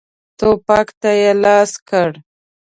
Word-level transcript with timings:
ټوپک 0.37 0.87
ته 1.01 1.09
یې 1.21 1.31
لاس 1.43 1.71
کړ. 1.89 2.09